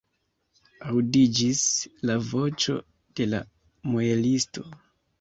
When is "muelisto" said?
3.93-4.71